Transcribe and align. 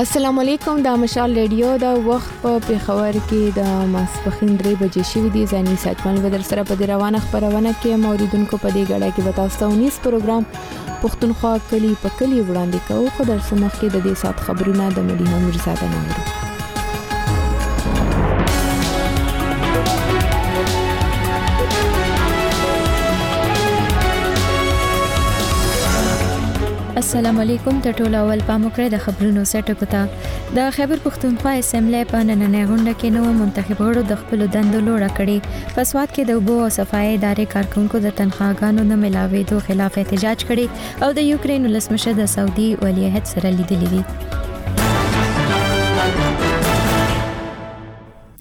السلام 0.00 0.38
علیکم 0.40 0.78
د 0.84 0.92
مشال 1.00 1.32
ریډیو 1.38 1.72
د 1.80 1.98
وخت 2.06 2.30
په 2.44 2.52
پیښور 2.68 3.16
کې 3.32 3.40
د 3.56 3.80
ماسپخین 3.94 4.54
3 4.62 4.72
بجې 4.84 5.02
شوې 5.10 5.32
دي 5.36 5.42
زنی 5.52 5.76
ساتمن 5.84 6.20
بدر 6.26 6.46
سره 6.52 6.64
په 6.72 6.78
روانه 6.92 7.20
خبرونه 7.26 7.74
کې 7.82 8.00
موریدونکو 8.06 8.60
په 8.64 8.74
دې 8.76 8.86
غړې 8.92 9.10
کې 9.16 9.26
وتاستو 9.30 9.68
19 9.74 10.00
پروګرام 10.06 10.48
پښتونخوا 11.06 11.52
کلی 11.70 11.92
په 12.04 12.16
کلی 12.20 12.40
وړاندې 12.48 12.84
کوو 12.90 13.14
خو 13.16 13.28
در 13.32 13.46
سمخ 13.54 13.72
کې 13.80 13.88
د 13.96 14.10
دې 14.10 14.26
سات 14.26 14.46
خبرونه 14.50 14.88
د 14.98 15.10
ملي 15.10 15.26
هم 15.34 15.44
رساله 15.58 15.92
نامره 15.98 16.46
السلام 27.00 27.38
علیکم 27.42 27.76
ته 27.84 27.92
ټول 27.98 28.14
اول 28.16 28.40
په 28.48 28.54
مکرې 28.62 28.88
د 28.94 28.98
خبرونو 29.04 29.42
سټکو 29.50 29.86
ته 29.92 30.00
د 30.58 30.66
خیبر 30.78 30.98
پښتونخوا 31.04 31.52
اسمبلی 31.60 32.02
په 32.10 32.18
نننې 32.30 32.64
غونډه 32.70 32.92
کې 33.00 33.12
نو 33.14 33.22
منتخب 33.38 33.78
غړو 33.86 34.02
د 34.10 34.18
خپل 34.24 34.42
دندو 34.56 34.80
لوړه 34.88 35.10
کړې 35.20 35.38
په 35.78 35.86
سواد 35.92 36.08
کې 36.14 36.22
د 36.32 36.36
وبو 36.40 36.56
او 36.66 36.68
صفای 36.78 37.06
ادارې 37.16 37.50
کارکونکو 37.56 37.96
د 38.08 38.14
تنخواګانو 38.20 38.82
نه 38.90 38.96
ملاوي 39.06 39.42
دوه 39.52 39.62
خلاف 39.70 39.92
احتجاج 40.04 40.38
کړي 40.52 40.66
او 41.08 41.18
د 41.22 41.28
یوکرين 41.32 41.62
ولسمشر 41.72 42.12
د 42.22 42.30
سعودي 42.36 42.68
ولیعهد 42.84 43.24
سره 43.34 43.46
لیدلې 43.56 43.96
دي 43.96 44.02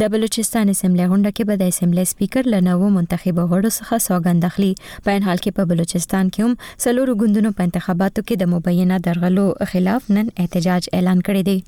د 0.03 0.10
د 0.11 0.15
بلوچستان 0.17 0.67
اسمبلی 0.75 1.05
غونډه 1.11 1.31
کې 1.37 1.45
به 1.49 1.55
د 1.61 1.65
اسمبلی 1.73 2.05
سپیکر 2.13 2.43
لنوو 2.55 2.87
منتخب 2.97 3.37
غړو 3.51 3.71
څخه 3.79 3.97
سوګند 4.09 4.47
اخلي 4.51 4.71
په 5.09 5.17
ان 5.17 5.23
حال 5.29 5.39
کې 5.45 5.57
په 5.59 5.63
بلوچستان 5.73 6.25
کې 6.33 6.41
هم 6.45 6.53
سلور 6.85 7.09
غوندونو 7.21 7.51
په 7.61 7.67
انتخاباتو 7.69 8.21
کې 8.27 8.35
د 8.39 8.45
مبینه 8.55 8.97
درغلو 9.07 9.47
خلاف 9.75 10.03
نن 10.17 10.27
احتجاج 10.45 10.83
اعلان 10.97 11.19
کړی 11.27 11.43
دی 11.51 11.59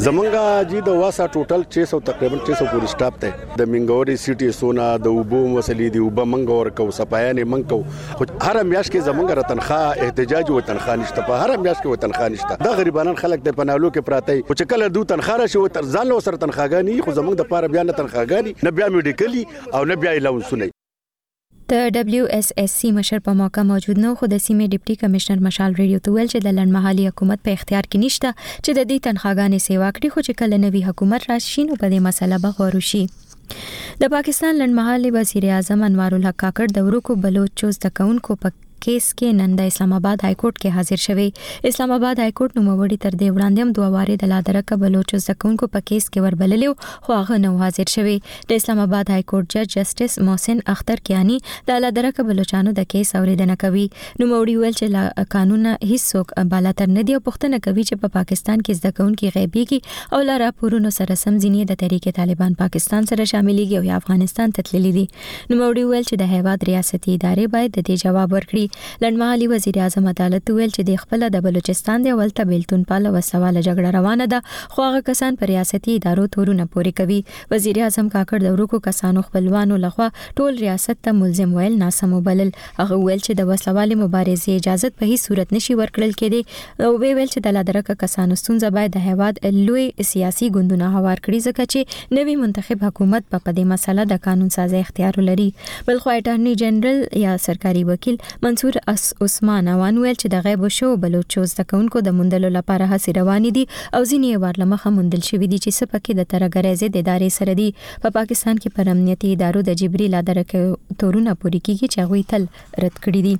زمونږه 0.07 0.43
جی 0.71 0.81
د 0.89 0.93
واسا 0.97 1.25
ټوټل 1.37 1.63
600 1.77 2.03
تقریبا 2.11 2.37
600 2.49 2.67
پولیس 2.75 2.93
سټاف 2.97 3.15
ته 3.25 3.57
د 3.61 3.67
منګوري 3.73 4.15
سيټي 4.25 4.51
سونا 4.59 4.85
د 5.07 5.15
وبو 5.17 5.41
مسلې 5.55 5.95
دی 5.97 6.03
وب 6.05 6.21
منګور 6.35 6.71
کو 6.83 6.87
سپایانه 7.01 7.47
منکو 7.57 7.79
هر 7.89 8.63
میاش 8.75 8.93
کې 8.93 9.09
زمونږه 9.09 9.39
رتنخا 9.41 9.81
احتجاج 10.07 10.55
او 10.59 10.63
تنخا 10.71 10.97
نشته 11.03 11.27
په 11.33 11.41
هر 11.43 11.57
میاش 11.65 11.83
کې 11.83 12.05
تنخا 12.07 12.31
نشته 12.37 12.61
د 12.71 12.79
غریبانان 12.83 13.21
خلک 13.25 13.45
د 13.51 13.59
پنالو 13.61 13.93
کې 13.97 14.09
پراته 14.13 14.41
او 14.45 14.55
چې 14.59 14.73
کله 14.77 14.95
دو 15.01 15.05
تنخا 15.17 15.37
را 15.45 15.51
شو 15.59 15.67
تر 15.81 15.91
ځان 15.97 16.13
له 16.15 16.25
سر 16.31 16.41
تنخاګانی 16.47 16.97
خو 17.09 17.19
زمونږ 17.21 17.43
د 17.45 17.51
پاره 17.55 17.75
بیا 17.77 17.87
نه 17.93 18.01
تنخاګانی 18.01 18.57
نه 18.67 18.77
بیا 18.81 18.93
میډیکلی 18.99 19.47
او 19.79 19.85
نه 19.93 20.03
بیا 20.07 20.15
لون 20.29 20.43
سنې 20.53 20.77
د 21.73 21.89
دبليو 21.95 22.25
اس 22.37 22.47
اس 22.61 22.75
سي 22.81 22.91
مشر 22.99 23.19
په 23.25 23.33
موقع 23.41 23.63
موجود 23.71 23.99
نو 24.05 24.11
خو 24.19 24.27
د 24.35 24.39
سیمې 24.45 24.69
ډپټي 24.75 24.95
کمشنر 25.01 25.41
مشال 25.47 25.75
ریډیو 25.81 25.99
ته 26.07 26.13
ویل 26.15 26.29
چې 26.35 26.45
د 26.47 26.55
لړمحالي 26.59 27.03
حکومت 27.09 27.43
په 27.49 27.57
اختیار 27.59 27.89
کې 27.89 28.01
نشته 28.05 28.37
چې 28.37 28.77
د 28.79 28.87
دې 28.93 28.97
تنخواګانې 29.07 29.65
سیوا 29.67 29.91
کړي 29.97 30.13
خو 30.15 30.25
چې 30.25 30.39
کله 30.41 30.61
نوي 30.65 30.83
حکومت 30.89 31.27
راشي 31.33 31.65
نو 31.71 31.77
په 31.83 31.91
دې 31.95 32.01
مسله 32.07 32.41
به 32.45 32.57
غوروشي 32.61 33.03
د 34.05 34.15
پاکستان 34.17 34.61
لنډمحالي 34.63 35.13
وزیر 35.19 35.49
اعظم 35.59 35.85
انوار 35.91 36.17
الحق 36.21 36.41
کاکړ 36.47 36.79
د 36.79 36.89
ورکو 36.89 37.19
بلوچستان 37.27 37.95
کونکو 38.01 38.39
په 38.47 38.57
کیس 38.85 39.07
کې 39.19 39.33
نن 39.39 39.55
د 39.59 39.71
اسلام 39.71 39.93
آباد 39.97 40.23
های 40.25 40.35
کورټ 40.43 40.59
کې 40.59 40.75
حاضر 40.77 41.01
شوی 41.05 41.29
اسلام 41.71 41.93
آباد 41.97 42.21
های 42.25 42.35
کورټ 42.41 42.53
نوموړي 42.59 42.97
تر 43.05 43.15
دې 43.15 43.35
وړاندې 43.35 43.65
هم 43.65 43.73
دوه 43.79 43.89
واره 43.95 44.17
د 44.23 44.31
لادرکه 44.33 44.79
بلوچ 44.83 45.15
ځکونکو 45.27 45.69
په 45.77 45.85
کیس 45.91 46.07
کې 46.09 46.27
وربللو 46.27 46.71
خو 47.07 47.17
هغه 47.21 47.39
نو 47.45 47.53
حاضر 47.63 47.93
شوی 47.95 48.15
د 48.51 48.61
اسلام 48.63 48.83
آباد 48.85 49.13
های 49.15 49.25
کورټ 49.33 49.47
جج 49.55 49.77
جسټس 49.77 50.19
محسن 50.29 50.63
اختر 50.75 51.03
کیانی 51.11 51.39
د 51.71 51.83
لادرکه 51.87 52.27
بلوچانو 52.31 52.75
د 52.81 52.89
کیس 52.95 53.13
اوریدنه 53.21 53.57
کوي 53.65 53.85
نوموړي 53.97 54.55
ویل 54.63 54.79
چې 54.81 55.27
قانون 55.37 55.71
هیڅوک 55.75 56.35
بالا 56.55 56.75
تر 56.83 56.95
نه 56.99 57.07
دی 57.11 57.19
او 57.19 57.23
پښتنه 57.31 57.63
کوي 57.69 57.87
چې 57.89 58.05
په 58.05 58.15
پاکستان 58.19 58.65
کې 58.65 58.87
ځکونکو 58.87 59.35
غیبی 59.39 59.67
کې 59.73 60.17
او 60.19 60.23
لارا 60.31 60.53
پورونو 60.61 60.95
سره 61.01 61.19
سم 61.25 61.35
ځینې 61.35 61.73
د 61.73 61.81
طریقې 61.85 62.21
طالبان 62.23 62.57
پاکستان 62.63 63.11
سره 63.13 63.29
شاملېږي 63.35 63.79
او 63.85 64.01
افغانستان 64.03 64.57
ته 64.57 64.67
تللی 64.71 64.95
دي 64.99 65.05
نوموړي 65.11 65.85
ویل 65.91 66.09
چې 66.09 66.25
د 66.25 66.35
هیواد 66.37 66.69
ریاستي 66.73 67.19
ادارې 67.19 67.57
باید 67.57 67.77
د 67.79 67.85
دې 67.85 68.07
جواب 68.07 68.35
ورکړي 68.39 68.67
لنډمحالي 69.03 69.47
وزیر 69.53 69.79
اعظم 69.85 70.07
عدالت 70.13 70.51
ویل 70.57 70.71
چې 70.71 70.87
د 70.91 71.01
خپل 71.05 71.25
د 71.37 71.45
بلوچستان 71.47 72.05
د 72.07 72.19
ولته 72.21 72.47
بیلتون 72.53 72.83
پاله 72.93 73.13
وسواله 73.17 73.63
جګړه 73.69 73.93
روانه 73.99 74.29
ده 74.35 74.41
خو 74.75 74.87
هغه 74.87 75.03
کسان 75.11 75.39
پر 75.43 75.51
ریاستي 75.53 75.97
ادارو 76.01 76.27
تورونه 76.37 76.67
پوري 76.77 76.93
کوي 77.01 77.19
وزیر 77.55 77.81
اعظم 77.87 78.11
کاکړ 78.17 78.45
د 78.47 78.57
ورکو 78.57 78.81
کسانو 78.89 79.25
خپلوانو 79.29 79.81
لخوا 79.85 80.09
ټول 80.41 80.61
ریاست 80.65 81.03
ته 81.09 81.17
ملزم 81.23 81.55
ویل 81.61 81.79
ناسم 81.85 82.17
وبلل 82.19 82.53
هغه 82.67 83.01
ویل 83.05 83.23
چې 83.23 83.41
د 83.43 83.51
وسواله 83.53 84.01
مبارزې 84.05 84.63
اجازه 84.63 84.93
په 85.03 85.11
هیڅ 85.11 85.31
صورت 85.31 85.55
نشي 85.59 85.79
ورکړل 85.83 86.17
کېده 86.23 86.89
او 86.89 86.93
ویل 87.05 87.33
چې 87.35 87.47
د 87.49 87.57
لادرکه 87.59 88.01
کسانو 88.05 88.41
ستونزه 88.45 88.75
باید 88.79 88.97
د 88.99 89.07
هواد 89.11 89.43
لوی 89.59 89.87
سیاسي 90.11 90.49
ګوندونه 90.57 90.91
هوار 90.99 91.23
کړي 91.27 91.51
ځکه 91.51 91.71
چې 91.75 92.19
نوی 92.19 92.37
منتخب 92.45 92.85
حکومت 92.89 93.29
په 93.33 93.45
پدې 93.47 93.73
مسله 93.75 94.09
د 94.15 94.23
قانون 94.29 94.53
سازي 94.59 94.83
اختیار 94.87 95.21
لري 95.31 95.47
بلخو 95.91 96.11
اټرنی 96.19 96.55
جنرال 96.65 97.01
یا 97.27 97.35
سرکاري 97.49 97.83
وکیل 97.93 98.17
من 98.43 98.58
منصور 98.59 98.77
اس 98.93 99.03
عثمان 99.25 99.69
وان 99.81 99.99
ویل 100.03 100.15
چې 100.21 100.29
د 100.33 100.43
غیب 100.45 100.63
شو 100.77 100.89
بلوچستان 101.03 101.47
زده 101.51 101.65
کونکو 101.73 101.99
د 102.07 102.09
مندلو 102.21 102.49
لپاره 102.55 102.85
هڅې 102.93 103.13
روانې 103.19 103.51
دي 103.59 103.65
او 103.99 104.01
ځینې 104.13 104.41
وار 104.45 104.55
لمخه 104.63 104.91
مندل 104.97 105.23
شوې 105.27 105.49
دي 105.53 105.59
چې 105.61 105.71
سپکې 105.77 106.13
د 106.21 106.23
ترګریزې 106.33 106.89
د 106.97 106.99
ادارې 107.05 107.29
سره 107.37 107.53
دي 107.61 107.69
په 108.07 108.15
پاکستان 108.17 108.59
کې 108.63 108.69
پر 108.81 108.91
امنیتي 108.95 109.31
ادارو 109.37 109.63
د 109.71 109.79
جبري 109.85 110.09
لادر 110.17 110.41
کې 110.43 110.99
تورونه 111.05 111.37
پوری 111.45 111.63
کیږي 111.71 111.95
چې 111.95 112.09
هغه 112.09 112.25
تل 112.35 112.49
رد 112.87 113.01
کړی 113.07 113.23
دي 113.29 113.37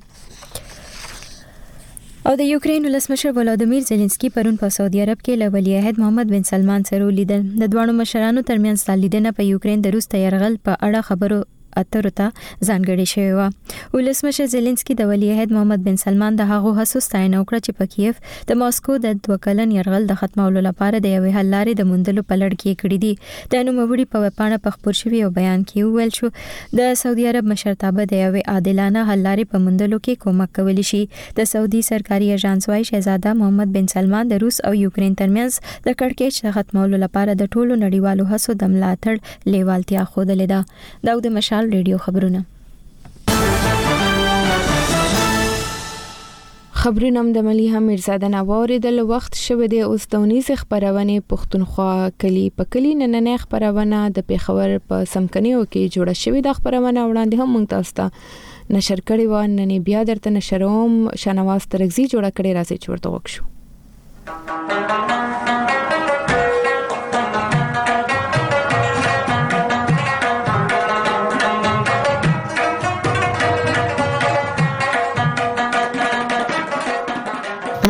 او 2.29 2.33
د 2.45 2.47
یوکرين 2.53 2.89
ولسمشر 2.91 3.35
ولادمیر 3.41 3.85
زيلنسکي 3.93 4.33
پرون 4.39 4.61
په 4.65 4.73
سعودي 4.79 5.05
عرب 5.09 5.23
کې 5.25 5.33
له 5.45 5.57
ولی 5.59 5.77
عہد 5.83 6.03
محمد 6.05 6.35
بن 6.39 6.47
سلمان 6.55 6.89
سره 6.93 7.11
ولیدل 7.11 7.47
د 7.61 7.63
دوه 7.77 7.97
مشرانو 8.03 8.41
ترمنځ 8.51 9.01
لیدنه 9.05 9.29
په 9.41 9.51
یوکرين 9.53 9.79
د 9.87 9.97
روس 9.97 10.13
تیارغل 10.17 10.53
په 10.67 10.71
اړه 10.83 11.07
خبرو 11.13 11.41
اترو 11.81 12.09
ته 12.19 12.29
ځانګړي 12.67 13.05
شوی 13.13 13.31
و 13.37 13.97
ولسمشر 13.97 14.45
زيلنسکي 14.53 14.95
د 15.01 15.09
ولیعهد 15.11 15.53
محمد 15.57 15.83
بن 15.87 15.95
سلمان 16.03 16.39
د 16.39 16.47
هغو 16.51 16.73
هڅو 16.79 17.01
ستاینه 17.07 17.41
وکړه 17.41 17.59
چې 17.65 17.79
په 17.81 17.91
کیف 17.95 18.45
د 18.51 18.59
ماسکو 18.61 18.97
د 19.05 19.19
دوکلن 19.27 19.73
يرغل 19.77 20.07
د 20.11 20.19
ختمولو 20.21 20.63
لپاره 20.67 21.01
د 21.05 21.13
یوې 21.15 21.35
حل 21.37 21.51
لارې 21.55 21.81
د 21.81 21.89
موندلو 21.91 22.23
په 22.31 22.39
لړ 22.41 22.59
کې 22.61 22.81
کړې 22.83 22.97
دي 23.03 23.55
د 23.55 23.67
نوموړي 23.67 24.13
په 24.15 24.31
پاڼه 24.39 24.61
په 24.67 24.75
خبر 24.77 24.97
شوی 25.01 25.21
او 25.27 25.29
بیان 25.39 25.65
کې 25.71 25.99
ویل 25.99 26.15
شو 26.17 26.31
د 26.81 26.89
سعودي 27.03 27.27
عرب 27.33 27.49
مشرتابه 27.53 28.07
د 28.13 28.23
یوې 28.23 28.55
عادلانه 28.55 29.05
حل 29.11 29.23
لارې 29.29 29.51
په 29.55 29.63
موندلو 29.67 30.01
کې 30.05 30.25
کومک 30.25 30.55
کولی 30.59 30.87
شي 30.91 31.03
د 31.41 31.49
سعودي 31.53 31.83
سرکاري 31.91 32.31
ایجنسی 32.37 32.73
وای 32.73 32.89
شهزاده 32.91 33.35
محمد 33.43 33.75
بن 33.77 33.91
سلمان 33.95 34.33
د 34.33 34.43
روس 34.47 34.59
او 34.71 34.73
یوکرين 34.81 35.15
ترمنځ 35.21 35.85
د 35.85 35.99
کړکېچ 36.01 36.57
ختمولو 36.59 37.03
لپاره 37.05 37.37
د 37.43 37.53
ټولو 37.55 37.79
نړیوالو 37.85 38.27
هڅو 38.35 38.59
د 38.63 38.75
ملاتړ 38.75 39.53
لیوالتیا 39.55 40.03
خوده 40.13 40.35
لیدا 40.43 40.59
داود 41.09 41.27
مشا 41.37 41.58
خیال 41.59 41.73
رادیو 41.73 41.97
خبرونه 41.97 42.45
خبرونه 46.71 47.31
د 47.33 47.37
ملي 47.37 47.67
هم 47.69 47.83
مرزاده 47.83 48.27
نواریدل 48.27 48.99
وخت 49.09 49.35
شوه 49.35 49.67
د 49.73 49.75
اوس 49.87 50.07
دونیز 50.11 50.51
خبرونه 50.61 51.19
پښتونخوا 51.33 52.11
کلی 52.25 52.49
په 52.61 52.69
کلی 52.75 52.93
نننې 53.01 53.37
خبرونه 53.43 53.99
د 54.19 54.27
پیښور 54.31 54.77
په 54.87 55.03
سمکنیو 55.15 55.65
کې 55.65 55.91
جوړه 55.97 56.15
شوې 56.23 56.41
د 56.47 56.57
خبرونه 56.61 57.05
وړاندې 57.09 57.35
هم 57.41 57.53
مونږ 57.55 57.67
تاسو 57.75 57.91
ته 58.01 58.07
نشر 58.77 58.99
کړي 59.11 59.25
و 59.33 59.35
نن 59.59 59.71
بیا 59.91 60.03
درته 60.13 60.35
نشروم 60.39 60.95
شنواز 61.25 61.69
ترغزي 61.75 62.05
جوړه 62.15 62.31
کړي 62.39 62.51
راځي 62.57 62.77
چورته 62.87 63.07
وښو 63.11 63.43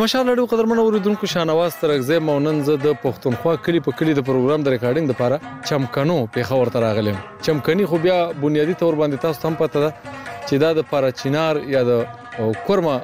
تماشا 0.00 0.18
لرو 0.22 0.44
قدرمنو 0.46 0.82
اوریدونکو 0.84 1.26
شانواز 1.26 1.76
ترغزه 1.80 2.18
مونن 2.18 2.62
زه 2.66 2.74
د 2.84 2.92
پښتونخوا 3.02 3.56
کلی 3.64 3.80
په 3.88 3.92
کلی 3.98 4.12
د 4.18 4.22
پروګرام 4.28 4.62
د 4.66 4.72
ریکارډینګ 4.74 5.10
لپاره 5.12 5.36
چمکنو 5.70 6.16
پیښه 6.36 6.60
ورته 6.60 6.80
راغلم 6.84 7.18
چمکني 7.46 7.88
خو 7.90 7.98
بیا 8.06 8.14
بنیادی 8.44 8.76
تور 8.82 8.96
باندې 9.00 9.26
تاسو 9.26 9.48
هم 9.48 9.58
پته 9.58 9.82
ده 9.86 10.14
چې 10.14 10.62
دا 10.62 10.70
د 10.78 10.86
پارچینار 10.92 11.60
یا 11.74 11.82
د 11.90 12.00
کورما 12.68 12.94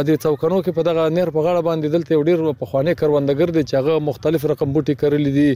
د 0.09 0.16
څوکنو 0.25 0.59
کې 0.64 0.73
په 0.78 0.83
دغه 0.88 1.02
نیر 1.16 1.31
په 1.37 1.40
غاړه 1.47 1.61
باندې 1.69 1.87
دلته 1.95 2.23
ډیر 2.26 2.43
په 2.61 2.66
خوانې 2.71 2.95
کروندګر 3.02 3.49
دي 3.57 3.62
چې 3.69 3.75
هغه 3.75 4.00
مختلف 4.09 4.47
رقم 4.52 4.73
بوټي 4.73 4.95
کړل 5.02 5.25
دي 5.38 5.50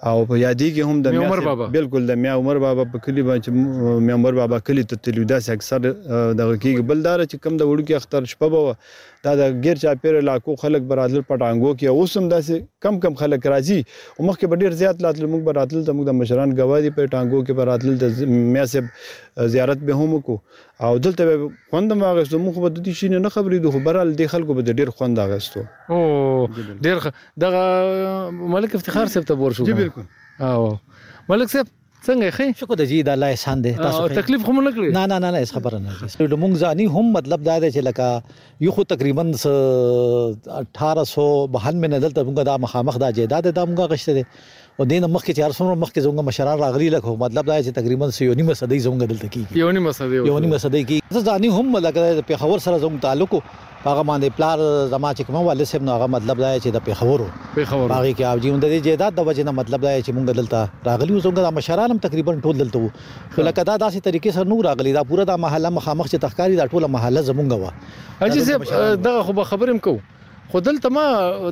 او 0.09 0.17
په 0.27 0.39
یادی 0.41 0.67
کې 0.75 0.89
هم 0.89 1.03
د 1.05 1.45
میا 1.55 1.67
بالکل 1.79 2.05
د 2.09 2.19
میا 2.25 2.35
عمر 2.41 2.59
بابا 2.65 2.83
په 2.91 3.05
کلی 3.07 3.23
باندې 3.29 3.97
میا 4.09 4.13
عمر 4.19 4.37
بابا 4.41 4.59
کلی 4.69 4.83
ته 4.91 5.05
تلو 5.07 5.25
دا 5.31 5.39
اکثر 5.55 5.81
د 5.87 5.93
غکیګ 5.93 6.85
بلدار 6.91 7.23
چې 7.25 7.45
کم 7.47 7.57
د 7.63 7.71
وړو 7.71 7.89
کې 7.89 7.95
اختر 8.03 8.29
شپه 8.33 8.51
بوه 8.53 8.79
دا 9.25 9.31
د 9.39 9.55
غیر 9.63 9.75
چا 9.83 9.93
پیر 10.01 10.17
علاقو 10.17 10.55
خلک 10.59 10.83
برادل 10.89 11.23
پټانګو 11.29 11.71
کې 11.79 11.93
اوس 12.01 12.13
هم 12.17 12.27
داسې 12.33 12.59
کم 12.85 12.99
کم 13.05 13.15
خلک 13.21 13.47
راځي 13.53 13.77
او 13.85 14.27
مخکې 14.27 14.49
به 14.51 14.59
ډیر 14.61 14.75
زیات 14.81 15.01
لاتل 15.05 15.25
موږ 15.31 15.47
برادل 15.49 15.81
ته 15.89 15.95
موږ 15.97 16.07
د 16.09 16.15
مشران 16.19 16.53
غوادي 16.59 16.91
په 16.99 17.09
ټانګو 17.15 17.41
کې 17.47 17.57
برادل 17.59 17.97
د 18.03 18.37
میاسب 18.57 18.87
زیارت 19.55 19.83
به 19.89 19.97
هم 20.03 20.21
کو 20.27 20.37
او 20.87 20.91
دلته 21.07 21.49
خوند 21.73 21.95
ماغستو 22.03 22.41
موږ 22.45 22.61
به 22.65 22.75
د 22.75 22.77
دې 22.77 22.99
شي 23.01 23.09
نه 23.17 23.31
خبرې 23.33 23.65
دوه 23.65 23.83
برال 23.89 24.13
د 24.21 24.31
خلکو 24.35 24.57
به 24.61 24.77
ډیر 24.81 24.93
خوند 25.01 25.23
اغستو 25.25 25.65
او 25.97 26.77
ډیر 26.87 27.09
دغه 27.45 27.65
ملک 28.55 28.79
افتخار 28.81 29.13
صاحب 29.17 29.29
ته 29.33 29.37
ور 29.43 29.59
شو 29.59 29.69
جی 29.71 29.77
بالکل 29.81 30.07
او 30.51 30.63
ملک 31.33 31.53
صاحب 31.55 31.75
څنګه 32.07 32.27
خې 32.35 32.45
شکر 32.59 32.77
د 32.81 32.85
جی 32.91 32.97
د 33.07 33.15
الله 33.17 33.29
احسان 33.35 33.57
دی 33.63 33.71
تاسو 33.79 34.03
تکلیف 34.19 34.41
هم 34.49 34.59
نه 34.65 34.71
کړی 34.75 34.89
نه 34.97 35.03
نه 35.11 35.17
نه 35.23 35.29
نه 35.35 35.39
خبره 35.55 35.77
نه 35.87 35.93
دي 36.19 36.27
لمونږ 36.33 36.53
ځاني 36.63 36.85
هم 36.95 37.05
مطلب 37.17 37.39
دا 37.49 37.55
دی 37.63 37.69
چې 37.75 37.81
لکه 37.87 38.05
یو 38.65 38.71
خو 38.77 38.83
تقریبا 38.93 39.23
1892 39.33 41.83
نه 41.93 41.97
دلته 42.05 42.21
موږ 42.27 42.43
دا 42.51 42.55
مخامخ 42.67 42.95
دا 43.05 43.09
جیداد 43.19 43.45
دا 43.59 43.63
موږ 43.71 43.81
غشته 43.95 44.13
دي 44.19 44.25
او 44.79 44.85
دین 44.89 45.03
مخکې 45.05 45.33
چې 45.37 45.45
ارسمره 45.45 45.77
مخکې 45.79 46.03
زونګه 46.03 46.23
مشران 46.25 46.59
راغلي 46.59 46.85
لکه 46.91 47.13
مطلب 47.21 47.47
دا 47.47 47.55
چې 47.63 47.75
تقریبا 47.77 48.07
یو 48.25 48.35
نیمه 48.41 48.53
صدې 48.57 48.83
زونګه 48.83 49.07
دلته 49.11 49.31
کی 49.33 49.59
یو 49.61 49.71
نیمه 49.77 49.91
صدې 49.97 50.21
یو 50.29 50.37
نیمه 50.43 50.59
صدې 50.63 50.83
کی 50.91 50.99
زه 51.15 51.23
ځاني 51.31 51.47
هم 51.55 51.73
لکه 51.85 52.21
په 52.29 52.39
خبر 52.43 52.61
سره 52.65 52.77
زونګ 52.83 53.01
تعلق 53.05 53.33
هغه 53.39 54.05
باندې 54.09 54.37
پلار 54.37 54.61
زما 54.93 55.11
چې 55.17 55.27
کوم 55.29 55.47
والد 55.49 55.69
صاحب 55.71 55.85
نو 55.89 55.97
هغه 55.97 56.07
مطلب 56.13 56.43
دا 56.43 56.51
چې 56.51 56.75
د 56.77 56.85
پیښورو 56.87 57.27
پیښورو 57.55 57.97
هغه 57.97 58.13
کې 58.19 58.29
اپ 58.31 58.47
ژوند 58.47 58.65
د 58.69 58.79
جیداد 58.87 59.19
د 59.21 59.27
وجه 59.31 59.45
نه 59.49 59.55
مطلب 59.59 59.83
دا 59.87 59.91
چې 59.95 60.19
مونږ 60.19 60.37
دلته 60.37 60.91
راغلی 60.91 61.15
وو 61.17 61.23
څنګه 61.23 61.47
د 61.51 61.55
مشرانم 61.59 61.99
تقریبا 62.07 62.37
ټول 62.45 62.61
دلته 62.63 62.85
وو 62.85 62.93
خو 63.35 63.45
لکه 63.49 63.67
دا 63.71 63.77
داسې 63.85 64.05
طریقې 64.05 64.37
سره 64.37 64.51
نو 64.53 64.61
راغلی 64.69 64.95
دا 64.99 65.03
پوره 65.11 65.27
د 65.33 65.43
محله 65.47 65.73
مخامخ 65.81 66.13
چې 66.13 66.25
تخکاری 66.27 66.61
دا 66.63 66.69
ټوله 66.73 66.91
محله 66.97 67.25
زمونږ 67.31 67.51
و 67.57 68.29
اجي 68.29 68.47
زه 68.51 69.03
دغه 69.09 69.27
خو 69.31 69.45
خبرم 69.53 69.83
کوم 69.89 70.01
خو 70.51 70.59
دلته 70.59 70.89
ما 70.93 71.01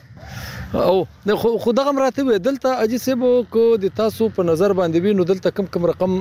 او 0.74 1.06
خو 1.34 1.72
دغه 1.72 1.90
مراتب 1.90 2.36
دلته 2.36 2.68
اجي 2.82 2.98
سیب 2.98 3.24
کو 3.50 3.62
د 3.82 3.88
تاسو 3.96 4.28
په 4.36 4.42
نظر 4.48 4.72
باندې 4.72 5.02
وینو 5.06 5.24
دلته 5.30 5.50
کم 5.54 5.66
کم 5.76 5.86
رقم 5.90 6.12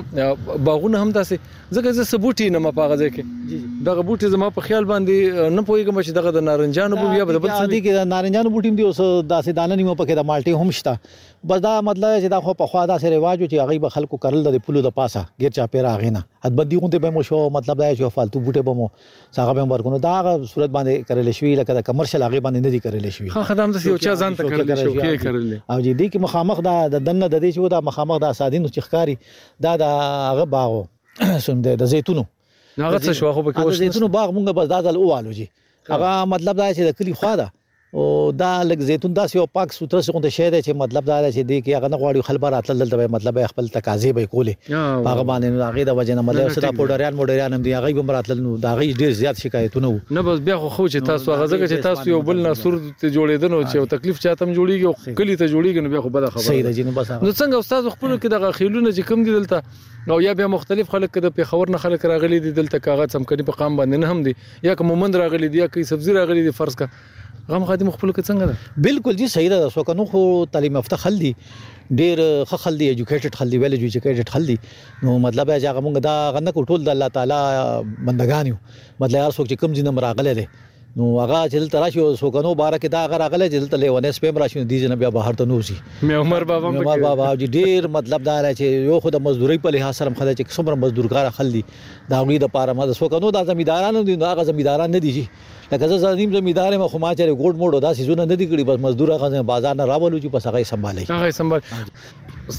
باغونه 0.68 1.02
هم 1.02 1.12
داسې 1.18 1.74
زکه 1.78 1.92
زه 1.98 2.04
سبوټي 2.12 2.48
نه 2.54 2.58
ما 2.64 2.70
پاغه 2.78 2.96
ځکه 3.02 3.84
دغه 3.88 4.02
بوټي 4.08 4.32
زما 4.34 4.48
په 4.56 4.66
خیال 4.68 4.88
باندې 4.92 5.50
نه 5.58 5.62
پويګم 5.68 6.00
چې 6.02 6.16
دغه 6.18 6.34
د 6.38 6.44
نارنجانو 6.48 7.00
بوټي 7.02 7.20
یا 7.22 7.28
بل 7.30 7.38
څه 7.40 7.70
دي 7.74 7.80
کې 7.84 8.10
نارنجانو 8.14 8.52
بوټي 8.56 8.74
دی 8.80 8.88
اوس 8.88 9.00
داسې 9.04 9.60
دانه 9.60 9.76
نیمه 9.82 9.96
پکې 10.02 10.20
د 10.22 10.28
مالټي 10.32 10.56
هم 10.62 10.76
شته 10.80 10.98
بس 11.44 11.58
دا 11.60 11.80
مطلب 11.80 12.22
چې 12.22 12.26
دا 12.32 12.40
خو 12.46 12.52
په 12.60 12.66
خوا 12.70 12.80
دا 12.88 12.96
سره 13.02 13.10
رواج 13.16 13.42
چې 13.42 13.56
هغه 13.66 13.78
به 13.84 13.88
خلکو 13.92 14.16
کرل 14.24 14.42
د 14.46 14.56
پلو 14.64 14.80
د 14.86 14.90
پاسه 14.96 15.20
غیر 15.42 15.52
چا 15.58 15.64
پیرا 15.74 15.92
غینا 16.00 16.20
حدبندي 16.46 16.80
غونډه 16.80 16.98
به 17.04 17.10
مو 17.16 17.22
شو 17.28 17.38
مطلب 17.54 17.76
دا 17.82 17.86
چې 17.94 18.14
فالتو 18.16 18.42
بوټه 18.48 18.66
به 18.68 18.74
مو 18.80 18.88
څنګه 18.88 19.54
به 19.58 19.70
ورکونو 19.72 19.98
دا 20.06 20.16
صورت 20.54 20.70
باندې 20.74 21.08
کرل 21.10 21.30
شوی 21.38 21.52
لکه 21.60 21.76
د 21.78 21.86
کمرشل 21.86 22.22
هغه 22.26 22.40
باندې 22.46 22.66
نه 22.66 22.74
دي 22.74 22.80
کرل 22.80 23.08
شوی 23.18 23.30
خو 23.36 23.42
خدام 23.50 23.72
د 23.76 23.86
یو 23.88 23.96
چا 24.06 24.16
ځان 24.24 24.36
ته 24.40 24.50
کرل 24.50 24.74
شو 24.82 24.92
کې 24.96 25.22
کرل 25.24 25.46
او 25.70 25.80
جدي 25.80 26.10
کې 26.10 26.26
مخامخ 26.26 26.60
دا 26.68 26.74
د 26.96 27.04
دنه 27.06 27.28
د 27.36 27.46
دې 27.46 27.54
شو 27.58 27.70
دا 27.76 27.80
مخامخ 27.90 28.20
دا 28.26 28.32
سادین 28.40 28.66
چې 28.66 28.90
ښکاری 28.90 29.16
دا 29.68 29.72
د 29.84 29.94
هغه 30.26 30.50
باغو 30.56 30.82
سم 31.46 31.62
د 31.84 31.86
زیتونو 31.94 32.24
هغه 32.26 32.98
څه 32.98 33.16
شو 33.22 33.32
خو 33.32 33.46
به 33.48 33.52
کې 33.56 33.66
وشه 33.70 33.84
زیتونو 33.84 34.08
باغ 34.18 34.36
مونږ 34.36 34.58
بس 34.60 34.68
دا 34.74 34.82
دل 34.90 35.00
اوالو 35.04 35.32
جی 35.40 35.48
هغه 35.94 36.12
مطلب 36.34 36.56
دا 36.60 36.68
چې 36.74 36.80
د 36.92 37.00
کلی 37.00 37.14
خوا 37.22 37.32
ده 37.44 37.48
او 37.94 38.30
دا 38.32 38.62
لګ 38.62 38.80
زيتون 38.80 39.14
دا 39.16 39.26
سی 39.26 39.38
او 39.38 39.46
پاک 39.52 39.72
سوتره 39.76 40.00
څنګه 40.00 40.30
شی 40.34 40.48
دی 40.54 40.58
چې 40.62 40.72
مطلب 40.82 41.04
دا 41.06 41.16
دی 41.22 41.30
چې 41.32 41.42
دی 41.48 41.56
کې 41.60 41.80
هغه 41.80 41.88
نه 41.88 41.96
غواړي 41.96 42.22
خلبر 42.28 42.56
اتل 42.58 42.78
دلته 42.78 43.06
مطلب 43.14 43.38
خپل 43.52 43.68
تقاضې 43.76 44.12
به 44.18 44.30
کولې 44.34 44.54
هغه 45.06 45.24
باندې 45.30 45.70
هغه 45.70 45.86
د 45.88 45.98
وجنه 46.00 46.24
مطلب 46.28 46.48
سره 46.58 46.70
پودریان 46.82 47.16
موډریان 47.22 47.56
هم 47.58 47.62
دی 47.66 47.72
هغه 47.78 47.90
به 47.98 48.02
مراتل 48.12 48.40
نو 48.46 48.54
دا 48.66 48.74
غي 48.82 48.88
ډیر 49.02 49.16
زیات 49.22 49.40
شکایتونه 49.46 49.90
وو 49.94 50.16
نه 50.18 50.24
بس 50.30 50.38
بیا 50.50 50.56
خو 50.60 50.68
خو 50.76 50.88
چې 50.88 51.08
تاسو 51.10 51.32
هغه 51.34 51.50
ځکه 51.56 51.72
چې 51.72 51.82
تاسو 51.90 52.10
یو 52.14 52.22
بل 52.30 52.44
ناسور 52.46 52.78
ته 52.86 53.10
جوړیدنو 53.18 53.62
چې 53.68 53.76
یو 53.80 53.84
تکلیف 53.98 54.22
چاته 54.26 54.40
هم 54.44 54.58
جوړیږي 54.60 55.20
کلی 55.22 55.36
ته 55.44 55.50
جوړیږي 55.52 55.84
نو 55.88 55.94
بیا 55.98 56.06
خو 56.08 56.14
بده 56.20 56.30
خبره 56.38 56.48
صحیح 56.48 56.80
دی 56.80 56.86
نو 56.90 56.96
بس 57.02 57.10
نو 57.16 57.34
څنګه 57.34 57.62
استاد 57.64 57.90
خپل 57.96 58.16
کې 58.16 58.48
د 58.48 58.56
خیلونه 58.60 58.94
چې 58.98 59.12
کم 59.12 59.26
دي 59.30 59.36
دلته 59.38 59.62
نو 60.12 60.20
یا 60.30 60.38
بیا 60.42 60.52
مختلف 60.58 60.96
خلک 60.98 61.18
د 61.30 61.36
پیښور 61.40 61.76
نه 61.78 61.84
خلک 61.86 62.06
راغلي 62.14 62.38
دي 62.50 62.56
دلته 62.64 62.78
کاغذ 62.90 63.14
هم 63.16 63.26
کړي 63.32 63.50
په 63.52 63.60
قام 63.62 63.82
باندې 63.82 64.04
نه 64.04 64.10
هم 64.14 64.22
دي 64.30 64.36
یا 64.70 64.78
کوم 64.82 64.98
مند 65.04 65.20
راغلي 65.24 65.48
دي 65.56 65.66
یا 65.66 65.74
کوم 65.76 65.92
سبزی 65.96 66.20
راغلي 66.24 66.50
دي 66.52 66.58
فرض 66.62 66.74
کا 66.82 66.88
غم 67.48 67.64
خادم 67.64 67.90
خپل 67.94 68.12
کې 68.12 68.22
څنګه 68.30 68.44
ده 68.50 68.82
بالکل 68.86 69.16
جی 69.20 69.26
صحیح 69.34 69.48
ده 69.52 69.68
سو 69.74 69.84
کنو 69.90 70.04
خو 70.14 70.22
تعلیم 70.56 70.74
یافته 70.80 70.96
خل 71.04 71.18
دي 71.24 71.32
ډیر 72.00 72.20
خل 72.62 72.76
دي 72.76 72.88
এডوকেټډ 72.92 73.32
خل 73.42 73.48
دي 73.54 73.58
ویل 73.64 73.74
এডوকেټډ 73.78 74.28
خل 74.36 74.46
دي 74.50 74.56
نو 75.08 75.18
مطلب 75.26 75.48
یا 75.54 75.58
چې 75.62 75.84
موږ 75.84 75.94
دا 76.08 76.16
غنه 76.38 76.50
کو 76.58 76.66
ټول 76.72 76.80
د 76.88 76.94
الله 76.94 77.08
تعالی 77.18 78.04
بندگان 78.10 78.46
یو 78.52 78.56
مطلب 79.00 79.18
هر 79.24 79.32
څوک 79.36 79.46
چې 79.50 79.56
کم 79.64 79.72
دینم 79.78 79.98
راغله 80.06 80.32
ده 80.40 80.46
نو 80.98 81.06
هغه 81.20 81.40
چې 81.50 81.56
دلته 81.62 81.80
راشي 81.82 82.00
او 82.00 82.14
سوګنو 82.20 82.52
بار 82.60 82.74
کې 82.76 82.88
دا 82.92 83.00
هغه 83.02 83.18
راغله 83.22 83.46
چې 83.50 83.58
دلته 83.64 83.78
لیونه 83.82 84.10
سپم 84.16 84.38
راشي 84.42 84.62
دي 84.72 84.78
جن 84.84 84.94
بیا 85.02 85.10
بهر 85.16 85.36
ته 85.40 85.46
نوسی 85.50 85.74
مې 85.82 86.16
عمر 86.22 86.46
بابا 86.50 86.72
مې 86.76 86.88
عمر 86.88 87.04
بابا 87.04 87.28
جی 87.42 87.48
ډیر 87.56 87.86
مطلب 87.96 88.24
دار 88.30 88.48
چې 88.48 88.88
یو 88.92 88.96
خود 89.04 89.16
مزدوري 89.26 89.56
په 89.66 89.72
لحاظ 89.76 90.00
سره 90.00 90.12
مخه 90.14 90.28
چې 90.28 90.56
څومره 90.56 90.80
مزدورګار 90.84 91.30
خلدي 91.36 91.62
دا 91.74 92.22
غوړي 92.22 92.42
د 92.46 92.50
پاره 92.56 92.74
ما 92.80 92.86
سوګنو 93.02 93.30
دا 93.38 93.44
زمیدارانو 93.52 94.02
دي 94.10 94.16
نو 94.24 94.32
هغه 94.32 94.46
زمیداران 94.50 94.94
نه 94.96 95.02
دي 95.06 95.12
جی 95.20 95.22
لکه 95.28 95.90
زه 95.94 96.00
زمیم 96.06 96.34
زمیدار 96.38 96.76
ما 96.84 96.90
خو 96.96 97.02
ما 97.06 97.14
چې 97.14 97.38
ګوډ 97.40 97.62
موډ 97.62 97.82
دا 97.86 97.94
سيزونه 98.00 98.20
نه 98.32 98.40
دي 98.42 98.50
کړی 98.50 98.68
بس 98.72 98.82
مزدور 98.88 99.14
هغه 99.16 99.46
بازار 99.52 99.78
نه 99.82 99.88
راولو 99.92 100.20
چې 100.20 100.36
بس 100.38 100.50
هغه 100.52 100.72
سمبالي 100.72 101.06
هغه 101.12 101.38
سمبال 101.38 101.70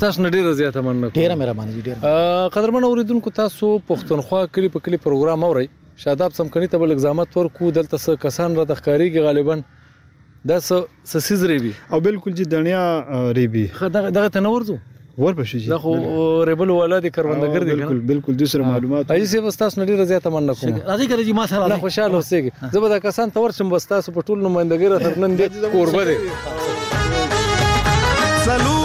تاسو 0.02 0.28
نه 0.28 0.34
ډیر 0.40 0.50
زیاته 0.64 0.88
مننه 0.88 1.28
ډیر 1.28 1.36
مهرباني 1.44 1.86
ډیر 1.92 2.50
قدرمن 2.58 2.90
اوریدونکو 2.94 3.38
تاسو 3.44 3.76
پښتونخوا 3.94 4.46
کلی 4.56 4.74
په 4.80 4.90
کلی 4.90 5.04
پروګرام 5.10 5.48
اورئ 5.52 5.68
شاداب 6.04 6.32
سمکني 6.40 6.68
ته 6.68 6.78
بل 6.84 6.92
اقدامات 6.94 7.36
ورکو 7.38 7.70
دلته 7.78 7.98
څه 7.98 8.18
کسان 8.22 8.56
را 8.60 8.64
تخکاریږي 8.70 9.20
غالبا 9.26 9.56
دا 10.52 10.58
څه 10.60 10.74
سسیز 11.12 11.44
ریبي 11.52 11.74
او 11.94 12.00
بالکل 12.08 12.34
چې 12.34 12.42
دنیا 12.42 13.06
ریبي 13.40 13.66
دغه 13.98 14.28
تنور 14.38 14.64
زو 14.70 14.78
ور 15.24 15.34
به 15.40 15.44
شي 15.52 15.62
دا 15.68 15.78
خو 15.84 15.94
ریبل 16.50 16.70
ولادي 16.78 17.10
کروندګر 17.18 17.64
دي 17.70 17.76
بالکل 17.76 18.00
بالکل 18.14 18.38
دوسر 18.44 18.62
معلومات 18.70 19.12
اي 19.12 19.26
سي 19.34 19.40
بس 19.50 19.58
تاسو 19.62 19.86
نړۍ 19.86 19.90
زیاته 20.14 20.30
مننه 20.38 20.56
کوم 20.62 20.78
راځي 20.78 21.08
کړئ 21.14 21.26
چې 21.28 21.34
ما 21.42 21.48
سره 21.54 21.68
نه 21.74 21.78
خوشاله 21.78 22.16
اوسئ 22.24 22.44
زه 22.72 22.80
به 22.86 22.90
دا 22.96 23.00
کسان 23.08 23.32
تور 23.40 23.52
شم 23.62 23.70
بس 23.78 23.86
تاسو 23.96 24.12
په 24.20 24.24
ټول 24.30 24.38
نمائندګر 24.50 24.92
تر 25.08 25.20
نن 25.24 25.32
دې 25.40 25.46
کوربه 25.78 26.04
دي 26.06 26.18
سلام 28.52 28.81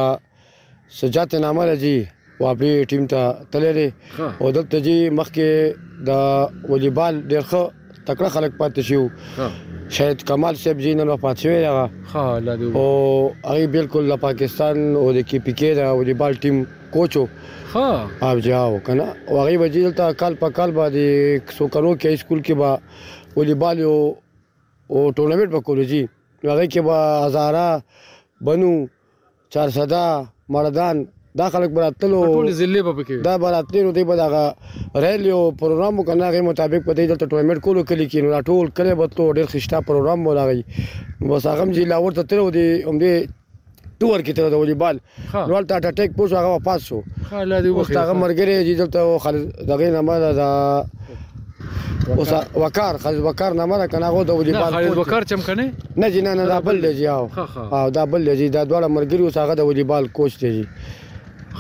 سجات 0.99 1.35
نامه 1.43 1.65
راځي 1.71 1.97
واپی 2.41 2.69
ټیم 2.93 3.03
ته 3.11 3.23
تللی 3.51 3.85
او 4.41 4.51
دلته 4.57 4.81
جی 4.87 4.95
مخکې 5.19 5.49
د 6.09 6.65
والیبال 6.71 7.15
ډیر 7.31 7.43
ښه 7.51 7.63
تکړه 8.07 8.29
خلک 8.39 8.53
پاتې 8.61 8.81
شو 8.89 9.01
شاید 9.99 10.25
کمال 10.33 10.55
صاحب 10.65 10.79
جی 10.87 10.93
نن 11.03 11.09
وفات 11.15 11.37
شوی 11.43 11.59
دی 11.63 11.67
ها 11.77 11.87
او 12.81 12.87
هغه 13.49 13.67
بالکل 13.77 14.13
د 14.15 14.21
پاکستان 14.27 14.77
او 15.03 15.07
د 15.21 15.31
کی 15.31 15.39
پی 15.47 15.53
کې 15.59 15.69
د 15.79 15.81
والیبال 16.01 16.33
ټیم 16.47 16.57
کوچو 16.99 17.27
ها 17.75 17.87
اپ 18.33 18.39
جاو 18.51 18.81
کنه 18.91 19.07
هغه 19.33 19.57
وجی 19.65 19.83
دلته 19.89 20.13
کال 20.25 20.35
په 20.45 20.49
کال 20.61 20.71
باندې 20.81 21.55
سو 21.59 21.69
کرو 21.75 21.95
کې 21.99 22.25
سکول 22.25 22.43
کې 22.47 22.63
با 22.65 23.37
والیبال 23.41 23.83
او 23.89 25.11
ټورنمنت 25.17 25.53
وکولو 25.59 25.83
جی 25.95 26.03
هغه 26.45 26.65
کې 26.67 26.81
با 26.93 27.03
هزاره 27.27 27.69
بنو 28.49 28.79
چارسدا 29.51 30.25
مردان 30.49 31.07
دا 31.39 31.49
خلک 31.51 31.71
براتلو 31.71 32.21
ټول 32.35 32.51
ضلع 32.59 32.81
په 32.87 33.03
کې 33.03 33.17
دا 33.27 33.35
براتلو 33.45 33.93
دی 33.99 34.05
به 34.11 34.17
دا 34.21 34.29
ریلیو 34.95 35.39
پروګرام 35.51 36.05
کنه 36.09 36.31
غي 36.37 36.41
مطابق 36.49 36.87
په 36.89 36.95
دې 36.95 37.05
د 37.11 37.31
ټورنمنت 37.33 37.61
کولو 37.67 37.83
کلی 37.91 38.07
کې 38.11 38.19
نو 38.19 38.41
ټول 38.55 38.71
کلی 38.81 38.95
بتلو 39.01 39.27
ډیر 39.39 39.47
خښتا 39.53 39.81
پروګرام 39.81 40.25
مولاږي 40.27 41.29
وساغم 41.33 41.71
جلا 41.79 41.97
ورته 42.05 42.23
تلو 42.33 42.51
دی 42.59 42.67
هم 42.83 42.97
دې 42.99 43.29
تور 44.01 44.21
کې 44.21 44.31
تر 44.41 44.49
د 44.53 44.63
والیبال 44.63 45.01
نوال 45.35 45.67
تا 45.73 45.81
ټیک 46.03 46.17
پوسو 46.21 46.37
هغه 46.43 46.59
پاس 46.69 46.81
شو 46.93 47.01
خاله 47.29 47.61
دی 47.67 47.75
وخت 47.81 47.97
هغه 47.97 48.15
مرګره 48.21 48.69
چې 48.69 48.79
دلته 48.81 49.19
خالد 49.27 49.67
دغه 49.73 49.91
نه 49.97 50.01
ما 50.11 50.19
دا 50.19 50.51
اوس 52.09 52.33
وقار 52.55 52.99
خالد 52.99 53.19
وقار 53.21 53.53
نه 53.55 53.65
مره 53.67 53.87
کنه 53.87 54.07
غو 54.11 54.23
د 54.23 54.31
ودی 54.31 54.53
بال 54.53 54.73
خالد 54.73 54.97
وقار 54.99 55.23
چم 55.25 55.41
کنه 55.47 55.73
نه 55.97 56.09
جی 56.11 56.21
نه 56.23 56.35
نه 56.35 56.45
دا 56.47 56.61
بل 56.61 56.93
دی 56.93 57.09
او 57.09 57.29
او 57.73 57.91
دا 57.91 58.05
بل 58.05 58.25
دی 58.35 58.49
دا 58.49 58.65
دواړه 58.65 58.87
مرګری 58.89 59.21
اوس 59.21 59.39
هغه 59.39 59.55
د 59.55 59.61
ودی 59.61 59.83
بال 59.83 60.09
کوچ 60.13 60.39
دی 60.41 60.67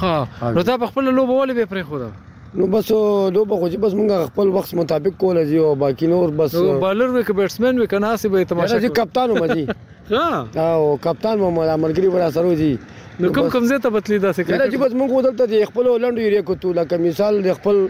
ها 0.02 0.28
نو 0.42 0.62
دا 0.62 0.86
خپل 0.86 1.04
لوب 1.14 1.28
ولې 1.28 1.52
به 1.54 1.64
پرې 1.64 1.84
خو 1.88 1.98
دا 1.98 2.10
نو 2.54 2.66
بس 2.66 2.90
لوبه 3.34 3.56
خو 3.56 3.66
بس 3.68 3.92
مونږ 3.92 4.10
خپل 4.32 4.48
وخت 4.48 4.74
مطابق 4.74 5.16
کول 5.18 5.44
دي 5.46 5.58
او 5.58 5.74
باقی 5.74 6.06
نور 6.06 6.30
بس 6.30 6.54
نو 6.54 6.78
بالر 6.80 7.10
وک 7.20 7.30
بیټسمن 7.32 7.80
وک 7.82 7.94
ناسي 7.94 8.28
به 8.28 8.42
تماشا 8.42 8.78
کوي 8.78 8.88
کپتان 8.88 9.30
مزي 9.40 9.66
ها 10.10 10.48
او 10.74 10.98
کپتان 10.98 11.38
محمد 11.38 11.68
امرګری 11.76 12.04
ورا 12.06 12.30
سره 12.38 12.54
دي 12.62 12.76
نو 13.20 13.32
کوم 13.32 13.50
کوم 13.50 13.64
زه 13.64 13.78
ته 13.78 13.88
بتلی 13.90 14.18
دا 14.18 14.32
څه 14.32 14.40
کوي 14.40 14.70
چې 14.70 14.76
بس 14.76 14.92
مونږ 14.92 15.10
ودلته 15.10 15.44
دي 15.44 15.64
خپل 15.70 15.86
لنډو 15.88 16.26
یې 16.26 16.44
کو 16.48 16.54
تو 16.54 16.72
لکه 16.72 16.96
مثال 17.08 17.52
خپل 17.54 17.86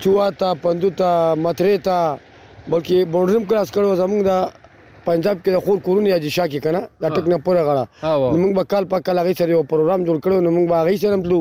چوا 0.00 0.30
ته 0.40 0.54
پندو 0.62 0.90
ته 1.02 1.08
مترې 1.44 1.78
ته 1.88 2.72
بلکې 2.72 3.04
بورډرم 3.16 3.44
کلاس 3.52 3.70
کړو 3.76 3.94
زمونږ 4.00 4.22
د 4.30 5.06
پنجاب 5.08 5.38
کې 5.44 5.50
د 5.56 5.62
خور 5.66 5.78
کورونه 5.88 6.10
یا 6.10 6.18
جشا 6.24 6.46
کې 6.48 6.60
کنه 6.66 6.82
دا 7.04 7.08
ټک 7.16 7.28
نه 7.32 7.38
پوره 7.48 7.64
غړه 7.70 8.12
موږ 8.42 8.60
به 8.60 8.64
کال 8.74 8.84
په 8.92 9.04
کال 9.08 9.18
هغه 9.22 9.34
سره 9.42 9.50
یو 9.56 9.62
پروګرام 9.72 10.04
جوړ 10.08 10.22
کړو 10.26 10.40
نو 10.46 10.52
موږ 10.56 10.68
به 10.72 10.80
هغه 10.80 10.96
سره 11.04 11.20
تلو 11.28 11.40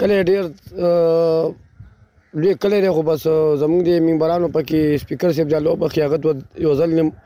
کله 0.00 0.16
ډیر 0.30 0.44
لوی 2.42 2.52
کله 2.64 2.90
خو 2.96 3.02
بس 3.10 3.20
زمونږ 3.60 3.80
د 3.88 3.90
ممبرانو 4.06 4.48
پکې 4.56 4.78
سپیکر 5.04 5.30
سیب 5.38 5.48
جالو 5.52 5.76
په 5.82 5.86
خیاغت 5.92 6.20
یو 6.66 6.72
ځل 6.80 6.90
نیم 7.00 7.08
د 7.18 7.20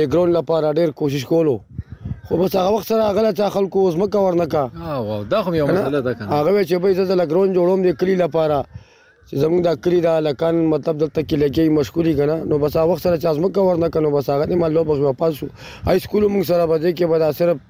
ریګراوند 0.00 0.36
لپاره 0.40 0.66
ډیر 0.82 0.90
کوشش 0.98 1.22
کولو 1.32 1.56
خو 2.26 2.36
بس 2.36 2.56
هغه 2.56 2.72
وخت 2.74 2.88
سره 2.92 3.08
غلطه 3.20 3.48
خلکو 3.56 3.86
زمکه 3.96 4.18
ورنکا 4.26 4.64
ها 4.82 4.90
واو 5.08 5.24
دا 5.32 5.38
خو 5.48 5.54
یو 5.60 5.66
مسله 5.72 5.98
ده 6.10 6.14
کنه 6.20 6.28
هغه 6.34 6.62
چې 6.66 6.74
به 6.84 6.92
زده 7.00 7.14
لګرون 7.22 7.48
جوړوم 7.56 7.80
د 7.88 7.90
کلی 8.02 8.14
لپاره 8.24 8.56
چې 9.30 9.36
زموږ 9.40 9.60
د 9.64 9.70
کلی 9.84 9.96
د 10.04 10.14
لکان 10.26 10.58
مطلب 10.68 11.00
دلته 11.00 11.22
کې 11.22 11.40
لګي 11.40 11.64
مشکوري 11.78 12.12
کنه 12.20 12.36
نو 12.52 12.58
بس 12.60 12.76
هغه 12.80 12.90
وخت 12.92 13.02
سره 13.06 13.16
چې 13.16 13.32
ازمکه 13.32 13.64
ورنه 13.66 13.88
کنه 13.96 14.12
بس 14.14 14.30
هغه 14.32 14.46
دې 14.50 14.60
مالو 14.60 14.84
بس 14.90 15.02
واپسو 15.06 15.48
هاي 15.88 16.02
سکول 16.04 16.24
موږ 16.36 16.46
سره 16.52 16.68
بده 16.70 16.92
کې 16.94 17.12
بدا 17.12 17.28
صرف 17.40 17.60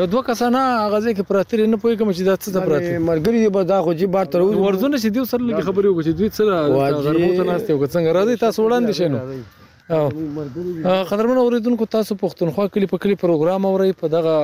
یو 0.00 0.06
دوه 0.12 0.22
کسانه 0.28 0.60
غزې 0.92 1.14
کې 1.16 1.22
پراتر 1.30 1.58
نه 1.72 1.78
پوي 1.86 1.94
کوم 2.02 2.10
چې 2.18 2.22
دا 2.30 2.34
څه 2.36 2.48
پراتر 2.68 2.92
مرګري 3.08 3.38
دی 3.46 3.50
به 3.58 3.62
دا 3.72 3.78
خو 3.86 3.92
جی 4.02 4.06
بار 4.18 4.30
تر 4.34 4.40
ورزونه 4.46 5.00
چې 5.02 5.08
دوی 5.16 5.24
سره 5.32 5.42
لګي 5.48 5.62
خبرې 5.68 5.86
وکړي 5.88 6.12
دوی 6.20 6.30
سره 6.38 6.52
غربوته 7.08 7.42
ناشته 7.50 7.68
وکړي 7.68 7.68
څنګه 7.96 8.10
راځي 8.18 8.34
تاسو 8.46 8.58
وړاندې 8.66 8.90
شنو 9.00 9.18
قدرمن 11.12 11.36
اوریدونکو 11.46 11.84
تاسو 11.98 12.12
پښتونخوا 12.24 12.64
کلی 12.76 12.86
په 12.96 13.02
کلی 13.06 13.18
پروګرام 13.24 13.60
اوري 13.72 13.92
په 14.04 14.12
دغه 14.18 14.34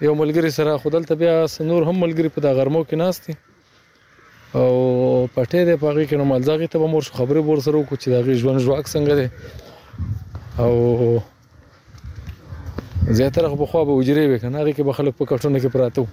یو 0.01 0.13
ملګری 0.15 0.49
سره 0.55 0.77
خودل 0.81 1.03
ته 1.09 1.15
بیا 1.19 1.37
سنور 1.51 1.83
هم 1.85 1.95
ملګری 1.99 2.29
په 2.33 2.41
دا 2.45 2.49
غرمو 2.57 2.81
کې 2.83 2.95
ناشتي 2.99 3.33
او 4.53 5.29
پټې 5.33 5.63
د 5.69 5.77
پاغي 5.83 6.03
کې 6.05 6.15
نو 6.21 6.25
مالځاغي 6.31 6.67
ته 6.75 6.79
به 6.83 6.87
مور 6.91 7.07
خبره 7.19 7.41
بور 7.47 7.57
سره 7.67 7.81
کو 7.91 7.95
چې 8.03 8.09
دا 8.15 8.19
ژوند 8.43 8.59
ژواک 8.65 8.85
څنګه 8.91 9.13
دی 9.21 9.27
او 10.65 10.73
زیاتره 13.21 13.51
په 13.63 13.69
خو 13.73 13.83
به 13.89 13.97
وجري 14.01 14.27
وکنه 14.35 14.59
هغه 14.59 14.71
کې 14.71 14.81
به 14.91 14.97
خلک 14.99 15.13
په 15.23 15.29
کټونه 15.33 15.57
کې 15.61 15.73
پراته 15.73 16.01
وو 16.05 16.09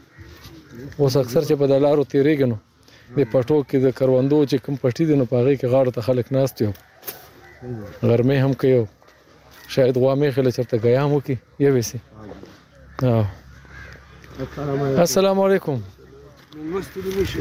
اوس 0.99 1.17
اکثر 1.17 1.43
چې 1.43 1.53
په 1.67 1.71
دلارو 1.77 2.05
تیریږنو 2.17 2.57
د 3.17 3.31
پټو 3.33 3.65
کې 3.69 3.77
د 3.87 3.89
کروندو 4.03 4.43
چې 4.49 4.57
کم 4.65 4.75
پټي 4.89 5.05
دي 5.13 5.23
نو 5.23 5.27
په 5.31 5.35
هغه 5.43 5.55
کې 5.63 5.67
غاړه 5.77 5.91
ته 6.01 6.09
خلک 6.11 6.27
ناشته 6.41 6.61
یو 6.67 6.73
غرمه 8.13 8.41
هم 8.49 8.53
کوي 8.67 8.83
شاید 9.69 9.95
غوا 9.99 10.17
مې 10.19 10.29
خلک 10.41 10.53
چرته 10.63 10.79
غیا 10.89 11.07
مو 11.13 11.21
کې 11.21 11.37
یوي 11.69 11.83
سي 11.95 11.99
ها 13.09 13.23
السلام 14.99 15.41
علیکم 15.41 15.77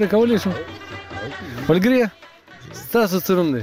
خبرې 0.00 0.16
کولې 0.16 0.36
شو 0.44 0.50
ملګری 1.68 1.98
تاسو 2.94 3.16
څرم 3.26 3.48
دی 3.54 3.62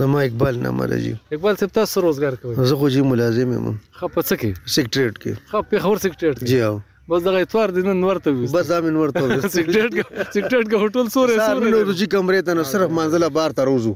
زما 0.00 0.18
اقبال 0.28 0.54
نامه 0.64 0.84
راځي 0.90 1.14
اقبال 1.34 1.54
صاحب 1.60 1.72
تاسو 1.80 1.96
روزګار 2.06 2.34
کوي 2.42 2.54
زه 2.70 2.74
خو 2.80 2.88
جی 2.94 3.00
ملازم 3.12 3.48
یم 3.56 3.66
خپ 3.98 4.14
څه 4.28 4.34
کې 4.40 4.50
سیکریټریټ 4.76 5.14
کې 5.22 5.32
خپ 5.50 5.62
په 5.70 5.78
خبر 5.84 5.96
سیکریټریټ 6.04 6.36
کې 6.44 6.48
جی 6.50 6.60
بس 7.08 7.22
دغه 7.22 7.40
اتوار 7.42 7.70
دین 7.74 8.04
ورته 8.04 8.32
وي 8.38 8.46
بس 8.54 8.70
امن 8.76 8.96
ورته 8.96 9.22
وي 9.28 9.36
سیګریټ 9.40 9.92
سیګریټ 10.32 10.72
هوټل 10.80 11.06
سورې 11.12 11.44
سورې 11.44 11.70
نو 11.74 11.78
رجی 11.90 12.08
کمرې 12.14 12.40
ته 12.48 12.56
نو 12.58 12.64
صرف 12.70 12.90
منځله 12.96 13.30
بار 13.36 13.54
ته 13.60 13.64
روزو 13.68 13.92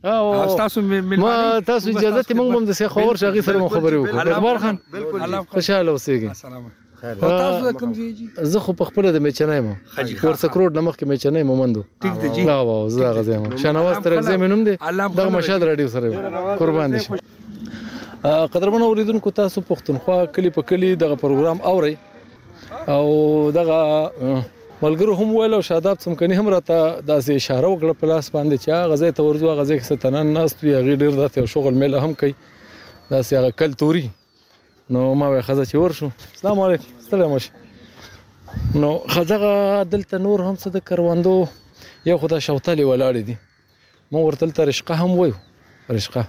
تاسو 0.63 0.81
ما 1.13 1.35
تاسو 1.73 1.89
اجازه 1.89 2.23
ته 2.23 2.33
موږ 2.33 2.55
هم 2.55 2.65
د 2.73 2.81
سه 2.81 2.88
خبر 2.97 3.15
شغي 3.27 3.41
سره 3.51 3.67
خبرې 3.77 4.01
وکړو 4.01 4.35
اکبر 4.35 4.65
خان 4.65 5.47
خوشاله 5.49 5.91
اوسئ 5.91 6.27
السلام 6.33 6.53
علیکم 6.65 6.83
خیر 7.02 7.12
او 7.24 7.30
تاسو 7.30 7.72
کوم 7.80 7.93
ځای 7.95 8.14
جی 8.20 8.28
زه 8.52 8.60
خو 8.68 8.74
په 8.78 8.86
خپل 8.91 9.08
د 9.16 9.22
میچنایم 9.26 9.68
ورڅ 9.72 10.45
کروډ 10.54 10.78
نمخ 10.80 10.95
کې 11.02 11.06
میچنایم 11.12 11.48
مومندو 11.52 11.84
ټیک 12.06 12.16
دی 12.22 12.30
جی 12.38 12.45
لا 12.48 12.56
وا 12.70 12.78
زه 12.93 13.12
غزه 13.18 13.38
ما 13.43 13.58
شنواز 13.64 14.00
تر 14.08 14.16
غزه 14.20 14.38
مینوم 14.45 14.64
دی 14.70 14.74
د 15.20 15.30
مشهد 15.36 15.64
رادیو 15.70 15.88
سره 15.98 16.56
قربان 16.64 16.98
دي 16.98 17.04
قدرمن 18.56 18.82
اوریدونکو 18.88 19.32
تاسو 19.41 19.64
پښتونخوا 19.72 20.26
کلی 20.38 20.50
په 20.58 20.62
کلی 20.74 20.91
دغه 21.06 21.20
پروګرام 21.24 21.62
اوري 21.72 21.98
او 22.95 23.08
دغه 23.60 23.78
ملګرو 24.82 25.20
هم 25.24 25.32
ویل 25.38 25.54
او 25.60 25.64
شاداب 25.72 25.98
څمکني 26.04 26.39
هم 26.43 26.50
راته 26.58 26.78
داسې 27.02 27.30
اشاره 27.41 27.72
وکړه 27.72 28.04
په 28.04 28.16
لاس 28.16 28.32
باندې 28.36 28.68
چې 28.68 28.93
غزه 28.93 29.12
ته 29.22 29.30
ورځو 29.30 29.56
غزه 29.62 29.80
کې 29.80 29.88
ستنن 29.93 30.34
ناست 30.41 30.64
وی 30.68 30.76
غیر 30.78 30.93
ډیر 31.06 31.22
دته 31.26 31.45
شغل 31.58 31.80
مل 31.86 31.95
هم 32.06 32.14
کوي 32.22 32.36
داسې 32.43 33.41
هغه 33.41 33.52
کلتوري 33.64 34.08
نو 34.89 35.13
ما 35.13 35.27
وای 35.27 35.41
خزه 35.41 35.63
چې 35.65 35.75
ورشو 35.75 36.07
السلام 36.35 36.59
علیکم 36.65 36.99
ستړی 37.05 37.27
مشه 37.31 38.77
نو 38.81 38.91
خزه 39.15 39.47
دلته 39.95 40.17
نور 40.25 40.41
هم 40.41 40.55
څه 40.55 40.67
د 40.75 40.85
کروندو 40.89 41.33
یو 42.05 42.17
خدای 42.17 42.41
شوتلې 42.41 42.83
ولاړې 42.91 43.25
دي 43.31 43.35
مو 44.11 44.21
ورتل 44.27 44.51
ته 44.59 44.69
رشقه 44.71 44.95
هم 44.95 45.11
وایو 45.17 45.33
رشقه 45.89 46.27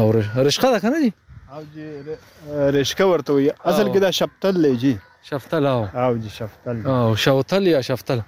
او 0.00 0.10
رشقه 0.16 0.70
ده 0.72 0.78
کنه 0.78 1.00
دي 1.04 1.12
او 1.52 1.62
جی 1.74 2.74
رشقه 2.80 3.06
ورته 3.06 3.32
وي 3.32 3.50
اصل 3.64 3.92
کې 3.92 3.98
دا 3.98 4.10
شپتل 4.22 4.62
لږی 4.66 4.94
شفتل 5.32 5.66
او 5.74 5.84
او 6.06 6.16
جی 6.24 6.30
شفتل 6.42 6.84
او 6.96 7.16
شوتل 7.26 7.66
یا 7.74 7.80
شفتل 7.90 8.22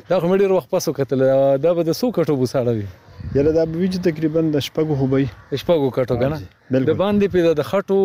دا 0.08 0.16
خو 0.22 0.26
مې 0.30 0.40
ډیر 0.44 0.52
وخت 0.54 0.68
پسو 0.72 0.92
کتل 0.96 1.20
دا 1.66 1.70
به 1.76 1.82
د 1.88 1.94
سو 1.98 2.08
کټو 2.16 2.34
بوساړه 2.40 2.72
وي 2.78 2.88
یره 3.36 3.52
دا 3.52 3.62
به 3.74 3.86
چې 3.92 4.02
تقریبا 4.06 4.40
د 4.56 4.64
شپږو 4.66 4.96
هوبي 5.02 5.28
شپږو 5.60 5.86
کټو 5.98 6.16
کنه 6.22 6.82
د 6.88 6.98
باندې 6.98 7.30
په 7.36 7.54
د 7.60 7.64
خټو 7.68 7.96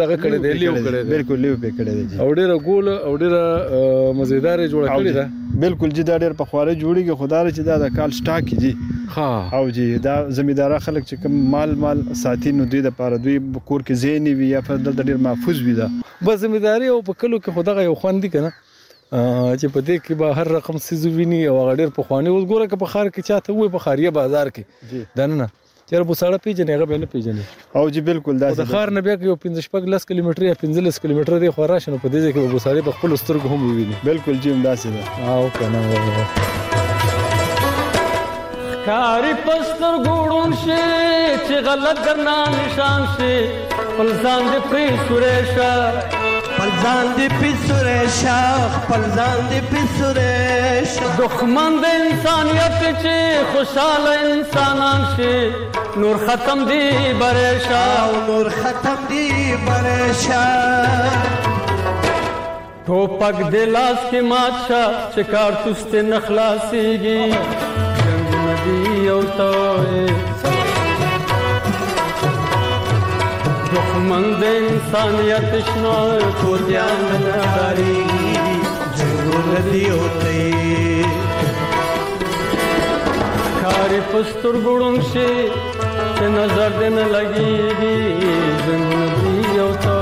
دغه 0.00 0.18
کړه 0.24 0.44
دی 0.48 0.60
لیو 0.64 0.74
کړه 0.74 1.10
بالکل 1.12 1.40
لیو 1.46 1.56
په 1.62 1.78
کړه 1.78 2.10
دی 2.10 2.20
او 2.24 2.28
ډیره 2.32 2.58
ګول 2.68 2.90
او 2.96 3.14
ډیره 3.20 4.12
مزیدار 4.20 4.64
جوړ 4.64 4.92
کړی 4.96 5.16
دا 5.20 5.24
بالکل 5.64 5.96
جدا 6.00 6.18
ډیر 6.26 6.36
په 6.42 6.52
خواره 6.52 6.76
جوړیږي 6.82 7.18
خدای 7.22 7.56
چې 7.56 7.72
دا 7.72 7.80
د 7.86 7.96
کال 7.96 8.16
سٹاک 8.20 8.54
دی 8.66 8.76
ها 9.16 9.60
او 9.60 9.74
جی 9.80 9.88
دا 10.10 10.18
زمیندار 10.42 10.78
خلک 10.90 11.08
چې 11.10 11.24
کوم 11.24 11.40
مال 11.58 11.76
مال 11.86 12.06
ساتي 12.26 12.54
نو 12.60 12.68
دوی 12.74 12.86
د 12.90 12.98
پاره 13.02 13.24
دوی 13.24 13.40
کور 13.40 13.88
کې 13.88 14.04
زینې 14.04 14.42
وي 14.42 14.54
یا 14.54 14.64
په 14.70 14.84
دل 14.90 15.02
ډیر 15.10 15.24
محفوظ 15.30 15.64
وي 15.70 15.78
دا 15.84 15.90
بس 16.30 16.42
زمینداری 16.48 16.96
او 16.96 17.00
په 17.12 17.22
کلو 17.24 17.44
کې 17.44 17.58
خدای 17.60 17.90
یو 17.92 18.00
خوندې 18.02 18.40
کنه 18.40 18.56
چې 19.12 19.68
په 19.74 19.80
دې 19.88 19.96
کې 20.06 20.14
به 20.20 20.28
هر 20.38 20.48
رقم 20.56 20.76
سيزو 20.86 21.10
ویني 21.16 21.38
او 21.48 21.56
غډیر 21.70 21.88
په 21.96 22.02
خواني 22.08 22.28
اوس 22.30 22.44
ګوره 22.50 22.66
که 22.72 22.76
په 22.82 22.86
خار 22.92 23.06
کې 23.08 23.20
چاته 23.28 23.48
وې 23.54 23.68
په 23.72 23.78
خاریه 23.84 24.10
بازار 24.18 24.46
کې 24.52 24.62
دنه 25.20 25.46
چیر 25.90 26.02
په 26.08 26.14
ساړه 26.20 26.40
پیژنې 26.44 26.72
هغه 26.76 26.84
به 26.90 26.96
نه 27.04 27.08
پیژنې 27.12 27.44
او 27.80 27.84
جی 27.96 28.00
بالکل 28.10 28.34
دا 28.40 28.46
د 28.60 28.62
خار 28.72 28.88
نه 28.96 29.00
بیا 29.08 29.16
یو 29.28 29.36
15 29.46 29.62
شپږ 29.68 29.82
لس 29.94 30.02
کیلومتر 30.12 30.42
یا 30.48 30.54
15 30.64 31.00
کیلومتر 31.04 31.32
دی 31.44 31.48
خو 31.56 31.62
راشه 31.72 31.88
نو 31.96 32.00
په 32.04 32.08
دې 32.14 32.20
کې 32.34 32.40
به 32.52 32.58
ساړه 32.68 32.82
په 32.90 32.94
خپل 33.00 33.10
سترګو 33.24 33.46
هم 33.54 33.60
ویني 33.80 33.96
بالکل 34.04 34.34
جی 34.44 34.50
داسې 34.68 34.88
ده 34.94 35.02
او 35.36 35.42
کنه 35.60 35.80
کاری 38.86 39.34
پستر 39.44 39.94
ګوړون 40.04 40.54
شي 40.62 40.88
چې 41.48 41.56
غلط 41.70 41.98
درنا 42.06 42.38
نشان 42.58 43.00
شي 43.16 43.36
پلزان 43.98 44.42
دې 44.48 44.60
پری 44.72 44.86
سورېشا 45.08 45.76
خپل 46.68 46.76
ځان 46.84 47.06
دې 47.16 47.28
پسوره 47.40 47.98
شاخ 48.20 48.70
خپل 48.82 49.02
ځان 49.16 49.36
دې 49.50 49.60
پسوره 49.70 50.32
شاخ 50.94 51.10
دښمن 51.20 51.72
د 51.84 51.86
انسانيت 52.02 52.76
چې 53.02 53.14
خوشاله 53.54 54.12
انسانان 54.32 55.00
شي 55.16 55.36
نور 56.02 56.16
ختم 56.26 56.58
دی 56.70 56.84
برشا 57.24 57.86
نور 58.28 58.46
ختم 58.60 58.98
دی 59.10 59.26
برشا 59.66 60.48
ټوپک 62.86 63.36
د 63.52 63.56
لاس 63.74 63.98
کې 64.10 64.20
مات 64.30 64.54
شا 64.68 64.84
چې 65.12 65.22
کارتوس 65.34 65.80
ته 65.92 65.98
نخلاصيږي 66.14 67.22
جنگ 68.00 68.28
ندی 68.48 68.92
او 69.18 69.22
توه 69.22 70.27
دښمن 73.74 74.24
د 74.40 74.42
انسانیت 74.68 75.50
شنو 75.68 75.96
کوتیان 76.40 77.00
نه 77.22 77.42
داري 77.54 77.98
جنگل 78.98 79.46
دی 79.72 79.84
اوته 79.96 80.34
کار 83.60 83.90
پستر 84.10 84.54
ګړون 84.66 84.96
شي 85.10 85.32
چې 86.16 86.26
نظر 86.36 86.70
دې 86.78 86.88
نه 86.96 87.04
لګيږي 87.16 87.98
جنگل 88.68 89.02
دی 89.22 89.42
اوته 89.64 89.98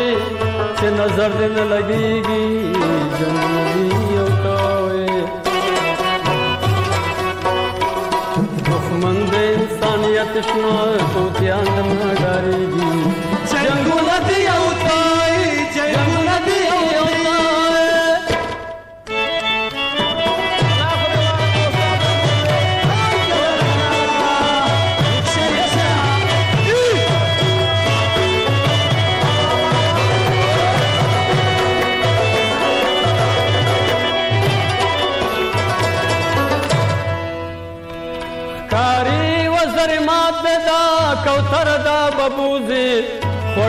नजर 0.99 1.29
दिन 1.39 1.55
लगेगी 1.71 2.45
जमुनियो 3.21 4.25
तोए 4.43 5.07
मंगदे 9.05 9.43
इंसानियत 9.55 10.33
शुनवा 10.51 10.81
तो 11.15 11.23
ध्यान 11.39 11.67
दना 11.79 12.09
डारी 12.23 12.61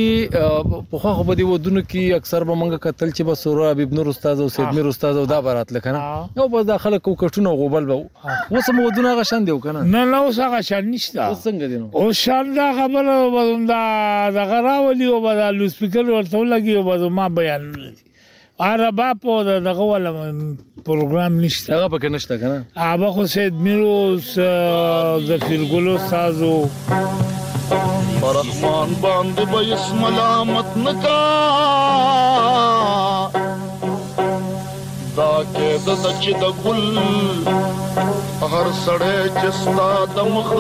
په 0.90 0.98
خو 1.02 1.12
خو 1.18 1.22
به 1.28 1.34
دی 1.38 1.42
ودونو 1.48 1.82
کې 1.82 2.16
اکثر 2.20 2.44
به 2.48 2.54
مونږ 2.62 2.78
کتل 2.86 3.10
چې 3.18 3.22
بس 3.28 3.38
سورا 3.44 3.72
بیب 3.78 3.92
نور 3.98 4.08
استاد 4.12 4.40
او 4.40 4.48
سید 4.56 4.74
میر 4.78 4.88
استاد 4.90 5.16
او 5.20 5.24
دا 5.32 5.38
برات 5.46 5.72
لکنه 5.76 6.02
یو 6.36 6.48
بس 6.54 6.66
دا 6.72 6.76
خلک 6.84 7.02
کو 7.08 7.14
کټونه 7.22 7.54
غوبل 7.62 7.84
به 7.92 8.36
اوس 8.56 8.68
مو 8.74 8.86
ودونه 8.86 9.14
غشن 9.20 9.44
دیو 9.48 9.58
کنه 9.64 9.82
نه 9.94 10.04
نه 10.10 10.16
اوس 10.18 10.38
هغه 10.44 10.60
شان 10.68 10.90
نشته 10.90 11.22
اوس 11.28 11.48
څنګه 11.48 11.72
دینو 11.74 11.90
او 11.92 12.12
شان 12.12 12.54
دا 12.60 12.68
خبره 12.78 13.16
به 13.30 13.66
دا 13.72 13.80
دا 14.36 14.44
غراولي 14.52 15.04
او 15.14 15.20
به 15.26 15.34
دا 15.42 15.50
لوسپیکر 15.50 16.10
ورته 16.10 16.44
لګي 16.44 16.76
او 16.76 16.82
به 16.82 17.08
ما 17.08 17.28
بیان 17.28 17.68
لګي 17.72 18.09
عربا 18.60 19.12
په 19.22 19.60
دغه 19.64 19.82
ولا 19.90 20.10
پروګرام 20.86 21.32
نشته 21.44 21.68
هغه 21.74 21.86
پکې 21.92 22.08
نشته 22.16 22.34
کنه 22.40 22.58
هغه 22.80 23.08
خو 23.12 23.22
سید 23.34 23.54
میروز 23.66 24.26
ظفرګلو 25.28 25.94
سازو 26.10 26.58
برحمان 26.90 28.90
باندې 29.04 29.44
به 29.54 29.60
اسم 29.78 29.96
ملامت 30.02 30.70
نکا 30.82 31.26
دا 33.38 35.34
کې 35.54 35.70
د 35.86 35.88
سچ 36.04 36.24
د 36.44 36.46
ګل 36.62 36.84
هر 37.00 38.66
سړی 38.84 39.18
چې 39.42 39.48
ستا 39.62 39.90
د 40.16 40.18
مخ 40.38 40.50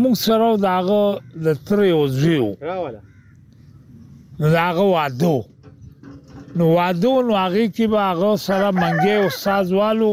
مونږ 0.00 0.14
سره 0.14 0.56
داغه 0.56 1.20
د 1.44 1.52
تری 1.70 1.90
او 1.90 2.06
زیو 2.18 2.52
راواله 2.62 3.00
داغه 4.40 4.82
وادو 4.92 5.38
نو 6.56 6.68
وادو 6.74 7.16
نو 7.22 7.36
هغه 7.44 7.66
کې 7.66 7.80
به 7.80 8.00
هغه 8.12 8.36
سره 8.36 8.70
منګي 8.72 9.08
او 9.16 9.28
سازوالو 9.40 10.12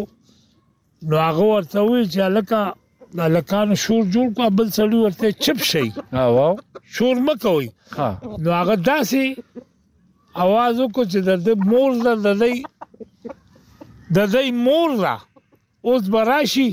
نو 1.03 1.17
هغه 1.17 1.43
ورته 1.43 1.81
وی 1.81 2.07
چې 2.07 2.17
لکه 2.39 2.65
د 3.17 3.21
لکان 3.35 3.69
شور 3.83 4.03
جوړ 4.13 4.27
کو 4.37 4.47
بل 4.59 4.67
سړی 4.77 4.97
ورته 5.03 5.31
چپ 5.45 5.59
شي 5.69 5.83
ها 6.17 6.23
واو 6.35 6.53
شور 6.97 7.15
مکوي 7.27 7.67
ها 7.97 8.09
نو 8.43 8.51
هغه 8.59 8.75
داسي 8.87 9.25
आवाज 10.45 10.79
کو 10.97 11.03
چې 11.11 11.19
د 11.29 11.45
دې 11.45 11.53
مور 11.67 11.91
د 12.07 12.37
دې 12.41 13.35
د 14.17 14.33
دې 14.33 14.49
مور 14.67 14.95
را 15.05 15.13
اوس 15.89 16.09
براشي 16.15 16.65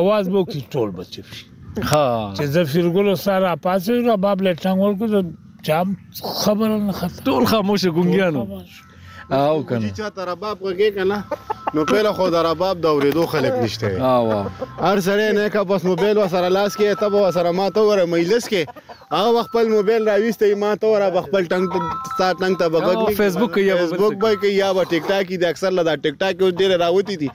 आवाज 0.00 0.28
مو 0.34 0.44
کی 0.54 0.60
ټول 0.76 0.90
بچی 0.98 1.24
ها 1.34 2.02
چې 2.36 2.44
زفیر 2.58 2.88
ګل 2.98 3.08
سره 3.24 3.54
پاسې 3.66 3.98
را 4.10 4.16
باب 4.26 4.46
لټنګ 4.50 4.76
ورکو 4.82 5.12
ته 5.14 5.64
چا 5.66 5.82
خبر 6.42 6.76
نه 6.86 6.92
خطر 7.02 7.32
ټول 7.32 7.46
خاموش 7.56 7.86
ګونګیانو 7.86 8.44
او 9.30 9.64
کنه 9.66 9.80
چې 9.88 9.92
چاته 9.92 10.24
رباب 10.24 10.58
غږی 10.62 10.90
کنه 10.92 11.16
نو 11.74 11.84
پیله 11.84 12.12
خو 12.18 12.28
د 12.34 12.42
رباب 12.46 12.80
د 12.82 12.86
اورېدو 12.92 13.26
خلک 13.32 13.54
نشته 13.62 13.90
او 14.12 14.28
هر 14.80 15.00
سړی 15.00 15.32
نه 15.38 15.48
کا 15.56 15.62
بس 15.70 15.84
موبایل 15.90 16.18
وسره 16.18 16.48
لاس 16.48 16.76
کې 16.76 17.00
ته 17.00 17.08
به 17.14 17.28
وسره 17.28 17.50
ما 17.58 17.66
ته 17.70 17.80
وره 17.88 18.04
مجلس 18.14 18.48
کې 18.48 18.62
هغه 19.12 19.42
خپل 19.42 19.68
موبایل 19.68 20.08
راويستې 20.08 20.56
ما 20.62 20.70
ته 20.80 20.88
ور 20.94 21.22
خپل 21.26 21.46
ټنګ 21.50 21.76
تا 22.16 22.26
ټنګ 22.40 22.58
ته 22.62 22.72
بغږ 22.72 23.12
فیسبوک 23.20 23.52
کې 23.52 23.62
یا 23.68 23.76
فیسبوک 23.76 24.16
به 24.24 24.32
کې 24.40 24.50
یا 24.56 24.66
په 24.78 24.88
ټیک 24.90 25.06
ټاک 25.10 25.22
کې 25.28 25.36
د 25.44 25.52
اکثر 25.54 25.70
لا 25.76 25.94
ټیک 26.06 26.18
ټاک 26.22 26.34
کې 26.40 26.58
ډېر 26.58 26.74
راوتی 26.82 27.16
دي 27.22 27.28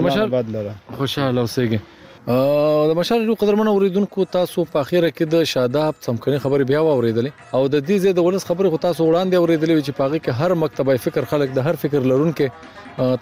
الله 0.00 0.24
آباد 0.30 0.54
لره 0.56 0.74
خوشاله 1.02 1.40
اوسئ 1.46 1.78
د 2.26 2.92
مشال 2.96 3.18
ریډیو 3.20 3.34
قدرمن 3.40 3.68
اوریدونکو 3.70 4.24
تاسو 4.34 4.62
په 4.72 4.80
اخیره 4.82 5.08
کې 5.16 5.26
د 5.32 5.44
شاداب 5.50 5.96
څمکني 6.06 6.38
خبرې 6.44 6.66
بیا 6.70 6.78
واوریدلې 6.86 7.32
او 7.58 7.66
د 7.74 7.82
دې 7.90 7.98
زید 8.04 8.18
ولس 8.20 8.46
خبرې 8.50 8.70
خو 8.74 8.78
تاسو 8.84 9.08
وړاندې 9.08 9.36
اوریدلې 9.40 9.84
چې 9.86 9.96
پاغه 9.98 10.20
کې 10.22 10.40
هر 10.40 10.54
مکتبه 10.62 10.96
فکر 11.08 11.28
خلک 11.32 11.52
د 11.58 11.66
هر 11.70 11.80
فکر 11.82 12.08
لرونکو 12.12 12.48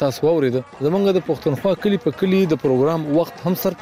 تاسو 0.03 0.27
واورید 0.29 0.59
زمونږ 0.59 1.17
د 1.19 1.25
پښتونخوا 1.31 1.73
کلی 1.87 1.99
په 2.07 2.17
کلی 2.21 2.43
د 2.53 2.63
پروګرام 2.67 3.09
وخت 3.19 3.45
هم 3.49 3.59
سر 3.65 3.79